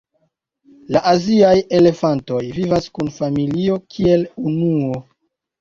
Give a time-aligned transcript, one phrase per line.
[0.95, 4.99] La aziaj elefantoj vivas kun familio kiel unuo.